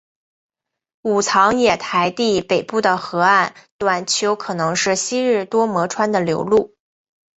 [1.03, 6.73] 武藏野台地北部的河岸段丘可能是昔日多摩川的流路。